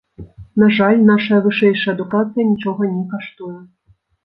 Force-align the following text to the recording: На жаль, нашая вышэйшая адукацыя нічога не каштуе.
На 0.61 0.69
жаль, 0.77 1.03
нашая 1.09 1.39
вышэйшая 1.49 1.95
адукацыя 1.97 2.49
нічога 2.55 2.91
не 2.97 3.07
каштуе. 3.15 3.55